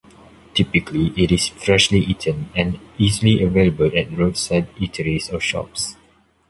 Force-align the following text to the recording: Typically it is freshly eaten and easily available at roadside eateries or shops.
Typically 0.55 1.13
it 1.15 1.31
is 1.31 1.49
freshly 1.49 1.99
eaten 1.99 2.49
and 2.55 2.79
easily 2.97 3.43
available 3.43 3.91
at 3.95 4.11
roadside 4.17 4.67
eateries 4.77 5.31
or 5.31 5.39
shops. 5.39 5.95